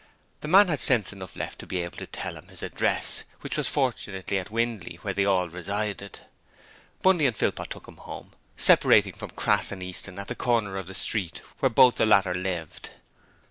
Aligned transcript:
The 0.39 0.47
man 0.47 0.67
had 0.67 0.79
sense 0.79 1.13
enough 1.13 1.35
left 1.35 1.59
to 1.59 1.67
be 1.67 1.83
able 1.83 1.97
to 1.97 2.07
tell 2.07 2.33
them 2.33 2.47
his 2.47 2.63
address, 2.63 3.23
which 3.41 3.55
was 3.55 3.67
fortunately 3.67 4.39
at 4.39 4.49
Windley, 4.49 4.95
where 5.03 5.13
they 5.13 5.25
all 5.25 5.47
resided. 5.47 6.21
Bundy 7.03 7.27
and 7.27 7.35
Philpot 7.35 7.69
took 7.69 7.87
him 7.87 7.97
home, 7.97 8.33
separating 8.57 9.13
from 9.13 9.29
Crass 9.29 9.71
and 9.71 9.83
Easton 9.83 10.17
at 10.17 10.27
the 10.27 10.33
corner 10.33 10.75
of 10.77 10.87
the 10.87 10.95
street 10.95 11.43
where 11.59 11.69
both 11.69 11.97
the 11.97 12.07
latter 12.07 12.33
lived. 12.33 12.89